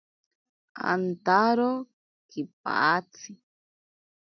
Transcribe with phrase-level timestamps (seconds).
[0.91, 1.69] Antaro
[2.29, 3.31] kipatsi.